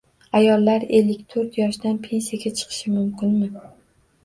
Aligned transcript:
Ayollar 0.37 0.85
ellik 0.99 1.21
to'rt 1.35 1.59
yoshdan 1.61 2.01
pensiyaga 2.09 2.55
chiqishi 2.63 2.97
mumkinmi? 2.97 3.55